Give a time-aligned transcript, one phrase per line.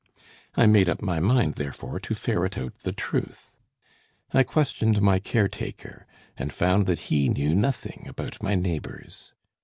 [0.55, 3.55] "I made up my mind, therefore, to ferret out the truth.
[4.33, 9.35] I questioned my caretaker, and found that he knew nothing about my neighbors.